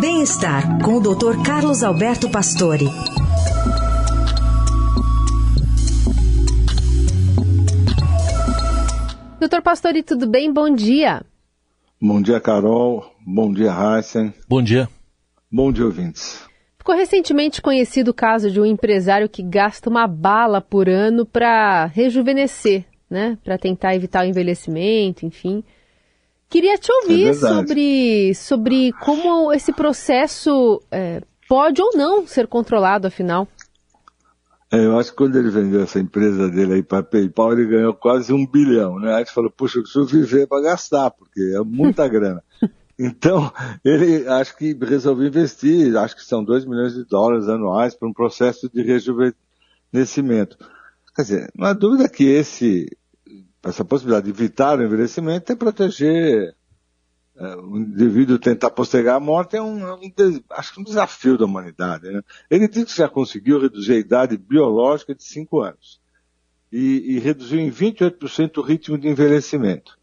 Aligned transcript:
Bem-estar 0.00 0.82
com 0.82 0.94
o 0.94 1.00
Dr. 1.00 1.44
Carlos 1.44 1.82
Alberto 1.82 2.30
Pastore. 2.30 2.86
Doutor 9.38 9.60
Pastore, 9.60 10.02
tudo 10.02 10.26
bem? 10.26 10.50
Bom 10.50 10.74
dia. 10.74 11.20
Bom 12.00 12.22
dia, 12.22 12.40
Carol. 12.40 13.14
Bom 13.26 13.52
dia, 13.52 13.70
Heisen. 13.70 14.32
Bom 14.48 14.62
dia. 14.62 14.88
Bom 15.52 15.70
dia, 15.70 15.84
ouvintes. 15.84 16.48
Ficou 16.78 16.96
recentemente 16.96 17.60
conhecido 17.60 18.12
o 18.12 18.14
caso 18.14 18.50
de 18.50 18.58
um 18.58 18.64
empresário 18.64 19.28
que 19.28 19.42
gasta 19.42 19.90
uma 19.90 20.06
bala 20.06 20.62
por 20.62 20.88
ano 20.88 21.26
para 21.26 21.84
rejuvenescer, 21.84 22.86
né? 23.10 23.36
Para 23.44 23.58
tentar 23.58 23.94
evitar 23.94 24.24
o 24.24 24.28
envelhecimento, 24.28 25.26
enfim. 25.26 25.62
Queria 26.50 26.76
te 26.76 26.90
ouvir 26.92 27.28
É 27.28 27.34
sobre, 27.34 28.34
sobre 28.34 28.92
como 28.94 29.52
esse 29.52 29.72
processo 29.72 30.82
é, 30.90 31.22
pode 31.48 31.80
ou 31.80 31.92
não 31.94 32.26
ser 32.26 32.48
controlado, 32.48 33.06
afinal. 33.06 33.46
É, 34.72 34.84
eu 34.84 34.98
acho 34.98 35.10
que 35.10 35.16
quando 35.16 35.36
ele 35.36 35.48
vendeu 35.48 35.82
essa 35.82 36.00
empresa 36.00 36.48
dele 36.48 36.74
aí 36.74 36.82
para 36.82 37.04
PayPal, 37.04 37.52
ele 37.52 37.66
ganhou 37.66 37.94
quase 37.94 38.32
um 38.32 38.44
bilhão, 38.44 38.98
né? 38.98 39.14
Aí 39.14 39.22
ele 39.22 39.30
falou, 39.30 39.50
puxa, 39.50 39.78
eu 39.78 39.82
preciso 39.82 40.06
viver 40.06 40.48
para 40.48 40.62
gastar, 40.62 41.10
porque 41.12 41.40
é 41.54 41.60
muita 41.60 42.06
grana. 42.10 42.42
Então, 42.98 43.52
ele 43.84 44.28
acho 44.28 44.56
que 44.56 44.72
resolveu 44.74 45.28
investir, 45.28 45.96
acho 45.96 46.14
que 46.16 46.24
são 46.24 46.44
2 46.44 46.66
milhões 46.66 46.94
de 46.94 47.04
dólares 47.04 47.48
anuais 47.48 47.94
para 47.94 48.08
um 48.08 48.12
processo 48.12 48.68
de 48.68 48.82
rejuvenescimento. 48.82 50.56
Quer 51.14 51.22
dizer, 51.22 51.50
não 51.54 51.66
há 51.66 51.72
dúvida 51.72 52.08
que 52.08 52.24
esse, 52.24 52.86
essa 53.62 53.84
possibilidade 53.84 54.24
de 54.24 54.30
evitar 54.30 54.78
o 54.78 54.82
envelhecimento 54.82 55.52
é 55.52 55.56
proteger 55.56 56.54
é, 57.36 57.56
o 57.56 57.78
indivíduo 57.78 58.38
tentar 58.38 58.70
postergar 58.70 59.16
a 59.16 59.20
morte 59.20 59.56
é 59.56 59.62
um, 59.62 59.86
é 59.86 59.94
um, 59.94 60.12
acho 60.50 60.74
que 60.74 60.80
um 60.80 60.84
desafio 60.84 61.38
da 61.38 61.46
humanidade. 61.46 62.10
Né? 62.10 62.22
Ele 62.50 62.68
diz 62.68 62.84
que 62.84 62.98
já 62.98 63.08
conseguiu 63.08 63.60
reduzir 63.60 63.92
a 63.92 63.98
idade 63.98 64.36
biológica 64.36 65.14
de 65.14 65.24
5 65.24 65.60
anos 65.60 66.00
e, 66.70 67.16
e 67.16 67.18
reduziu 67.18 67.58
em 67.58 67.70
28% 67.70 68.58
o 68.58 68.62
ritmo 68.62 68.98
de 68.98 69.08
envelhecimento. 69.08 69.98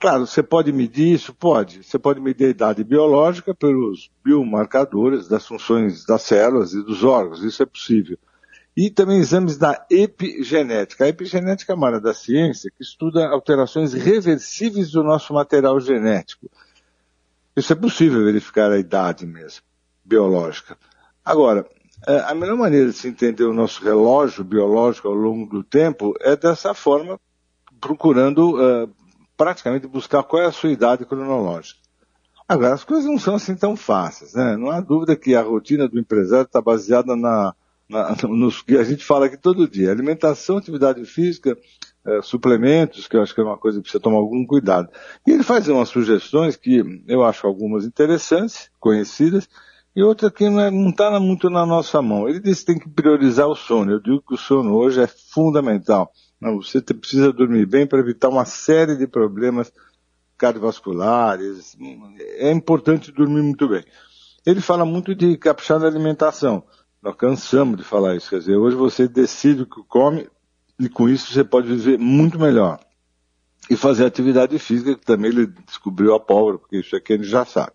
Claro, 0.00 0.26
você 0.26 0.42
pode 0.42 0.72
medir 0.72 1.12
isso? 1.12 1.34
Pode. 1.34 1.84
Você 1.84 1.98
pode 1.98 2.20
medir 2.20 2.46
a 2.46 2.50
idade 2.50 2.82
biológica 2.82 3.54
pelos 3.54 4.10
biomarcadores 4.24 5.28
das 5.28 5.46
funções 5.46 6.06
das 6.06 6.22
células 6.22 6.72
e 6.72 6.82
dos 6.82 7.04
órgãos, 7.04 7.44
isso 7.44 7.62
é 7.62 7.66
possível. 7.66 8.18
E 8.76 8.88
também 8.88 9.18
exames 9.18 9.56
da 9.58 9.84
epigenética. 9.90 11.04
A 11.04 11.08
epigenética 11.08 11.72
é 11.72 11.76
uma 11.76 11.88
área 11.88 12.00
da 12.00 12.14
ciência 12.14 12.70
que 12.70 12.82
estuda 12.82 13.28
alterações 13.28 13.92
reversíveis 13.92 14.92
do 14.92 15.02
nosso 15.02 15.34
material 15.34 15.78
genético. 15.80 16.48
Isso 17.56 17.72
é 17.72 17.76
possível 17.76 18.24
verificar 18.24 18.70
a 18.70 18.78
idade 18.78 19.26
mesmo, 19.26 19.62
biológica. 20.04 20.78
Agora, 21.24 21.66
a 22.06 22.34
melhor 22.34 22.56
maneira 22.56 22.86
de 22.86 22.92
se 22.94 23.08
entender 23.08 23.44
o 23.44 23.52
nosso 23.52 23.84
relógio 23.84 24.42
biológico 24.44 25.08
ao 25.08 25.14
longo 25.14 25.46
do 25.50 25.62
tempo 25.62 26.14
é 26.20 26.34
dessa 26.36 26.72
forma, 26.72 27.20
procurando 27.80 28.56
uh, 28.56 28.90
praticamente 29.36 29.86
buscar 29.86 30.22
qual 30.22 30.42
é 30.42 30.46
a 30.46 30.52
sua 30.52 30.70
idade 30.70 31.04
cronológica. 31.04 31.80
Agora, 32.48 32.74
as 32.74 32.84
coisas 32.84 33.06
não 33.06 33.18
são 33.18 33.34
assim 33.34 33.54
tão 33.54 33.76
fáceis, 33.76 34.34
né? 34.34 34.56
Não 34.56 34.70
há 34.70 34.80
dúvida 34.80 35.14
que 35.14 35.34
a 35.34 35.42
rotina 35.42 35.86
do 35.86 35.98
empresário 35.98 36.46
está 36.46 36.60
baseada 36.60 37.14
na, 37.14 37.54
na, 37.90 38.16
nos 38.28 38.62
que 38.62 38.76
a 38.76 38.84
gente 38.84 39.04
fala 39.04 39.26
aqui 39.26 39.36
todo 39.36 39.68
dia. 39.68 39.90
Alimentação, 39.90 40.56
atividade 40.56 41.04
física, 41.04 41.58
é, 42.06 42.22
suplementos, 42.22 43.08
que 43.08 43.16
eu 43.16 43.22
acho 43.22 43.34
que 43.34 43.40
é 43.40 43.44
uma 43.44 43.58
coisa 43.58 43.78
que 43.78 43.82
precisa 43.82 44.02
tomar 44.02 44.18
algum 44.18 44.46
cuidado. 44.46 44.88
E 45.26 45.32
ele 45.32 45.42
faz 45.42 45.68
umas 45.68 45.88
sugestões 45.88 46.56
que 46.56 47.02
eu 47.06 47.24
acho 47.24 47.46
algumas 47.46 47.84
interessantes, 47.84 48.70
conhecidas, 48.78 49.48
e 49.94 50.02
outra 50.02 50.30
que 50.30 50.48
não 50.48 50.90
está 50.90 51.18
muito 51.18 51.50
na 51.50 51.66
nossa 51.66 52.00
mão. 52.00 52.28
Ele 52.28 52.40
diz 52.40 52.60
que 52.60 52.66
tem 52.66 52.78
que 52.78 52.88
priorizar 52.88 53.48
o 53.48 53.56
sono. 53.56 53.90
Eu 53.90 54.00
digo 54.00 54.22
que 54.22 54.34
o 54.34 54.38
sono 54.38 54.74
hoje 54.74 55.02
é 55.02 55.06
fundamental. 55.06 56.12
Você 56.40 56.80
precisa 56.80 57.32
dormir 57.32 57.66
bem 57.66 57.86
para 57.86 57.98
evitar 57.98 58.28
uma 58.28 58.44
série 58.44 58.96
de 58.96 59.06
problemas 59.06 59.70
cardiovasculares. 60.38 61.76
É 62.38 62.50
importante 62.50 63.12
dormir 63.12 63.42
muito 63.42 63.68
bem. 63.68 63.84
Ele 64.46 64.60
fala 64.60 64.86
muito 64.86 65.14
de 65.14 65.36
caprichar 65.36 65.78
na 65.78 65.86
alimentação. 65.86 66.64
Nós 67.02 67.16
cansamos 67.16 67.76
de 67.76 67.84
falar 67.84 68.16
isso. 68.16 68.28
Quer 68.28 68.38
dizer, 68.38 68.56
hoje 68.56 68.76
você 68.76 69.08
decide 69.08 69.62
o 69.62 69.66
que 69.66 69.82
come 69.88 70.28
e 70.78 70.88
com 70.88 71.08
isso 71.08 71.32
você 71.32 71.44
pode 71.44 71.68
viver 71.68 71.98
muito 71.98 72.38
melhor. 72.38 72.78
E 73.68 73.76
fazer 73.76 74.04
atividade 74.04 74.58
física, 74.58 74.96
que 74.96 75.04
também 75.04 75.30
ele 75.30 75.46
descobriu 75.66 76.14
a 76.14 76.20
pólvora, 76.20 76.58
porque 76.58 76.78
isso 76.78 76.96
aqui 76.96 77.12
ele 77.12 77.24
já 77.24 77.44
sabe. 77.44 77.72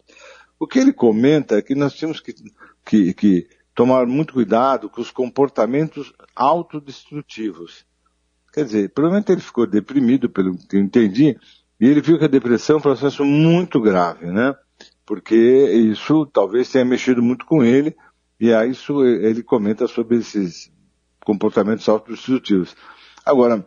O 0.59 0.67
que 0.67 0.79
ele 0.79 0.91
comenta 0.91 1.57
é 1.57 1.61
que 1.61 1.75
nós 1.75 1.93
temos 1.93 2.19
que, 2.19 2.33
que, 2.85 3.13
que 3.13 3.47
tomar 3.73 4.05
muito 4.05 4.33
cuidado 4.33 4.89
com 4.89 5.01
os 5.01 5.11
comportamentos 5.11 6.13
autodestrutivos. 6.35 7.85
Quer 8.53 8.65
dizer, 8.65 8.89
provavelmente 8.89 9.31
ele 9.31 9.41
ficou 9.41 9.67
deprimido, 9.67 10.29
pelo 10.29 10.57
que 10.57 10.77
eu 10.77 10.81
entendi, 10.81 11.37
e 11.79 11.85
ele 11.85 12.01
viu 12.01 12.17
que 12.17 12.25
a 12.25 12.29
depressão 12.29 12.77
é 12.77 12.79
um 12.79 12.81
processo 12.81 13.23
muito 13.25 13.81
grave, 13.81 14.27
né? 14.27 14.55
Porque 15.05 15.35
isso 15.35 16.25
talvez 16.27 16.71
tenha 16.71 16.85
mexido 16.85 17.21
muito 17.21 17.45
com 17.45 17.63
ele, 17.63 17.95
e 18.39 18.53
aí 18.53 18.71
isso 18.71 19.03
ele 19.03 19.43
comenta 19.43 19.87
sobre 19.87 20.17
esses 20.17 20.71
comportamentos 21.23 21.87
autodestrutivos. 21.89 22.75
Agora, 23.25 23.65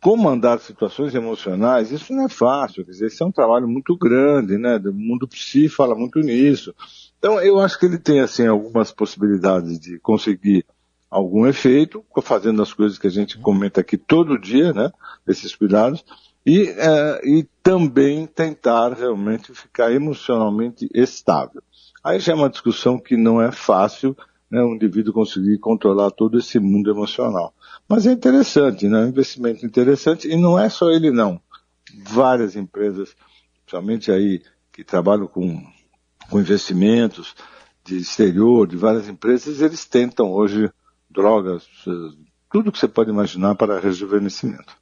comandar 0.00 0.60
situações 0.60 1.14
emocionais, 1.14 1.90
isso 1.90 2.12
não 2.12 2.26
é 2.26 2.28
fácil, 2.28 2.84
quer 2.84 2.92
dizer, 2.92 3.06
isso 3.06 3.22
é 3.22 3.26
um 3.26 3.32
trabalho 3.32 3.66
muito 3.66 3.96
grande, 3.96 4.56
né? 4.56 4.76
O 4.76 4.92
mundo 4.92 5.26
psi 5.26 5.68
fala 5.68 5.94
muito 5.94 6.20
nisso. 6.20 6.74
Então, 7.18 7.40
eu 7.40 7.58
acho 7.58 7.78
que 7.78 7.86
ele 7.86 7.98
tem, 7.98 8.20
assim, 8.20 8.46
algumas 8.46 8.92
possibilidades 8.92 9.78
de 9.80 9.98
conseguir 9.98 10.64
algum 11.10 11.46
efeito, 11.46 12.04
fazendo 12.22 12.62
as 12.62 12.72
coisas 12.72 12.98
que 12.98 13.06
a 13.06 13.10
gente 13.10 13.38
comenta 13.38 13.80
aqui 13.80 13.96
todo 13.96 14.38
dia, 14.38 14.72
né? 14.72 14.92
Esses 15.26 15.54
cuidados, 15.54 16.04
e, 16.46 16.68
é, 16.68 17.20
e 17.24 17.48
também 17.62 18.26
tentar 18.26 18.92
realmente 18.92 19.52
ficar 19.52 19.92
emocionalmente 19.92 20.88
estável. 20.94 21.57
Aí 22.02 22.20
já 22.20 22.32
é 22.32 22.36
uma 22.36 22.48
discussão 22.48 22.98
que 22.98 23.16
não 23.16 23.40
é 23.40 23.50
fácil, 23.50 24.16
né, 24.50 24.62
um 24.62 24.74
indivíduo 24.74 25.12
conseguir 25.12 25.58
controlar 25.58 26.10
todo 26.10 26.38
esse 26.38 26.58
mundo 26.58 26.90
emocional. 26.90 27.52
Mas 27.88 28.06
é 28.06 28.12
interessante, 28.12 28.88
né, 28.88 29.00
um 29.00 29.08
investimento 29.08 29.64
interessante, 29.64 30.28
e 30.28 30.36
não 30.36 30.58
é 30.58 30.68
só 30.68 30.90
ele 30.90 31.10
não. 31.10 31.40
Várias 32.04 32.56
empresas, 32.56 33.14
principalmente 33.64 34.10
aí, 34.10 34.42
que 34.72 34.84
trabalham 34.84 35.26
com, 35.26 35.62
com 36.30 36.40
investimentos 36.40 37.34
de 37.84 37.96
exterior, 37.96 38.66
de 38.66 38.76
várias 38.76 39.08
empresas, 39.08 39.60
eles 39.60 39.84
tentam 39.84 40.30
hoje 40.30 40.70
drogas, 41.10 41.66
tudo 42.50 42.70
que 42.70 42.78
você 42.78 42.88
pode 42.88 43.10
imaginar 43.10 43.54
para 43.54 43.80
rejuvenescimento. 43.80 44.76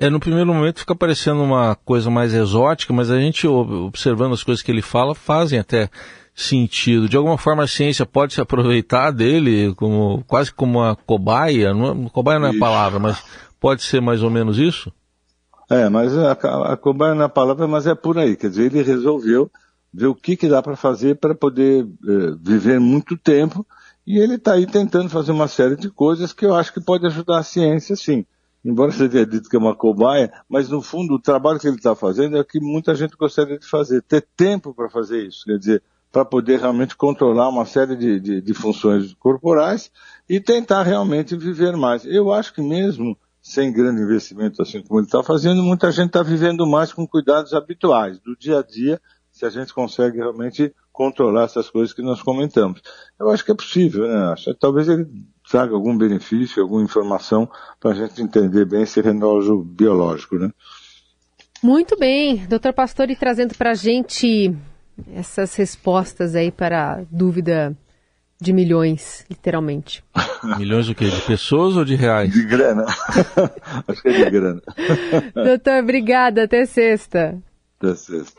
É, 0.00 0.08
no 0.08 0.20
primeiro 0.20 0.52
momento 0.52 0.78
fica 0.78 0.94
parecendo 0.94 1.42
uma 1.42 1.74
coisa 1.74 2.08
mais 2.08 2.32
exótica, 2.32 2.92
mas 2.92 3.10
a 3.10 3.18
gente, 3.18 3.48
observando 3.48 4.32
as 4.32 4.44
coisas 4.44 4.62
que 4.62 4.70
ele 4.70 4.82
fala, 4.82 5.14
fazem 5.14 5.58
até 5.58 5.90
sentido. 6.38 7.08
De 7.08 7.16
alguma 7.16 7.36
forma 7.36 7.64
a 7.64 7.68
ciência 7.68 8.06
pode 8.06 8.34
se 8.34 8.40
aproveitar 8.40 9.10
dele 9.10 9.74
como 9.74 10.22
quase 10.26 10.52
como 10.52 10.78
uma 10.78 10.94
cobaia, 10.94 11.74
não 11.74 12.06
é, 12.06 12.10
cobaia 12.10 12.38
não 12.38 12.46
é 12.46 12.56
a 12.56 12.58
palavra, 12.58 12.98
mas 12.98 13.22
pode 13.58 13.82
ser 13.82 14.00
mais 14.00 14.22
ou 14.22 14.30
menos 14.30 14.58
isso? 14.58 14.92
É, 15.70 15.88
mas 15.88 16.16
a, 16.16 16.32
a, 16.32 16.72
a 16.72 16.76
cobaia 16.76 17.14
não 17.14 17.22
é 17.22 17.26
a 17.26 17.28
palavra, 17.28 17.66
mas 17.66 17.86
é 17.86 17.94
por 17.94 18.18
aí. 18.18 18.36
Quer 18.36 18.50
dizer, 18.50 18.66
ele 18.66 18.82
resolveu 18.82 19.50
ver 19.92 20.06
o 20.06 20.14
que, 20.14 20.36
que 20.36 20.48
dá 20.48 20.62
para 20.62 20.76
fazer 20.76 21.16
para 21.16 21.34
poder 21.34 21.84
eh, 21.84 22.34
viver 22.40 22.78
muito 22.78 23.16
tempo 23.16 23.66
e 24.06 24.18
ele 24.18 24.34
está 24.34 24.52
aí 24.52 24.66
tentando 24.66 25.08
fazer 25.08 25.32
uma 25.32 25.48
série 25.48 25.76
de 25.76 25.90
coisas 25.90 26.32
que 26.32 26.46
eu 26.46 26.54
acho 26.54 26.72
que 26.72 26.80
pode 26.80 27.06
ajudar 27.06 27.38
a 27.38 27.42
ciência, 27.42 27.96
sim 27.96 28.24
embora 28.64 28.90
você 28.90 29.08
tenha 29.08 29.24
dito 29.24 29.48
que 29.48 29.56
é 29.56 29.58
uma 29.58 29.74
cobaia, 29.74 30.32
mas 30.48 30.68
no 30.68 30.82
fundo 30.82 31.14
o 31.14 31.20
trabalho 31.20 31.58
que 31.58 31.66
ele 31.66 31.76
está 31.76 31.94
fazendo 31.94 32.36
é 32.36 32.40
o 32.40 32.44
que 32.44 32.60
muita 32.60 32.94
gente 32.94 33.16
gostaria 33.16 33.58
de 33.58 33.66
fazer, 33.66 34.02
ter 34.02 34.26
tempo 34.36 34.74
para 34.74 34.90
fazer 34.90 35.26
isso, 35.26 35.44
quer 35.44 35.58
dizer, 35.58 35.82
para 36.10 36.24
poder 36.24 36.60
realmente 36.60 36.96
controlar 36.96 37.48
uma 37.48 37.66
série 37.66 37.96
de, 37.96 38.18
de, 38.18 38.40
de, 38.40 38.54
funções 38.54 39.14
corporais 39.14 39.90
e 40.28 40.40
tentar 40.40 40.82
realmente 40.82 41.36
viver 41.36 41.76
mais. 41.76 42.04
Eu 42.04 42.32
acho 42.32 42.52
que 42.54 42.62
mesmo 42.62 43.16
sem 43.42 43.72
grande 43.72 44.02
investimento 44.02 44.60
assim 44.62 44.82
como 44.82 45.00
ele 45.00 45.06
está 45.06 45.22
fazendo, 45.22 45.62
muita 45.62 45.90
gente 45.92 46.08
está 46.08 46.22
vivendo 46.22 46.66
mais 46.66 46.92
com 46.92 47.06
cuidados 47.06 47.54
habituais, 47.54 48.18
do 48.20 48.36
dia 48.36 48.58
a 48.58 48.62
dia, 48.62 49.00
se 49.30 49.44
a 49.44 49.50
gente 49.50 49.72
consegue 49.72 50.16
realmente 50.18 50.74
controlar 50.92 51.44
essas 51.44 51.70
coisas 51.70 51.94
que 51.94 52.02
nós 52.02 52.20
comentamos. 52.20 52.82
Eu 53.20 53.30
acho 53.30 53.44
que 53.44 53.52
é 53.52 53.54
possível, 53.54 54.08
né? 54.08 54.32
Acho, 54.32 54.52
talvez 54.54 54.88
ele 54.88 55.06
traga 55.48 55.72
algum 55.72 55.96
benefício, 55.96 56.60
alguma 56.60 56.82
informação 56.82 57.48
para 57.78 57.92
a 57.92 57.94
gente 57.94 58.20
entender 58.20 58.64
bem 58.64 58.82
esse 58.82 59.00
relógio 59.00 59.62
biológico, 59.62 60.36
né? 60.36 60.50
Muito 61.62 61.96
bem, 61.96 62.46
doutor 62.48 62.72
Pastore 62.72 63.14
trazendo 63.14 63.54
para 63.54 63.70
a 63.70 63.74
gente 63.74 64.56
essas 65.14 65.54
respostas 65.54 66.34
aí 66.34 66.50
para 66.50 66.92
a 66.92 67.04
dúvida 67.10 67.76
de 68.40 68.52
milhões, 68.52 69.24
literalmente. 69.28 70.04
Milhões 70.58 70.88
o 70.88 70.94
quê? 70.94 71.08
De 71.08 71.20
pessoas 71.22 71.76
ou 71.76 71.84
de 71.84 71.96
reais? 71.96 72.32
De 72.32 72.44
grana. 72.44 72.84
Acho 73.88 74.02
que 74.02 74.08
é 74.08 74.24
de 74.24 74.30
grana. 74.30 74.62
doutor, 75.34 75.82
obrigada. 75.82 76.44
Até 76.44 76.64
sexta. 76.64 77.36
Até 77.78 77.94
sexta. 77.94 78.34